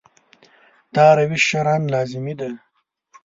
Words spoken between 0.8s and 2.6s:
دا روش شرعاً لازمي دی.